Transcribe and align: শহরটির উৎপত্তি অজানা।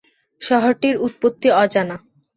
শহরটির 0.41 0.95
উৎপত্তি 1.05 1.47
অজানা। 1.61 1.95